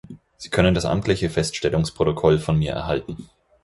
[0.35, 3.29] Sie können das amtliche Feststellungsprotokoll von mir erhalten.